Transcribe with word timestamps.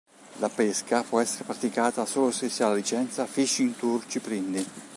La 0.39 0.49
pesca 0.49 1.03
può 1.03 1.19
essere 1.19 1.43
praticata 1.43 2.07
solo 2.07 2.31
se 2.31 2.49
sia 2.49 2.65
ha 2.65 2.69
la 2.69 2.73
licenza 2.75 3.27
"Fishing 3.27 3.75
Tour 3.75 4.03
Ciprinidi". 4.07 4.65